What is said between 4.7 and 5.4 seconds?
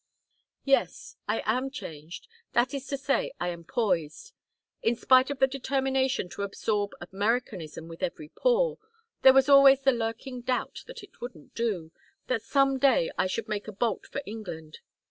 In spite of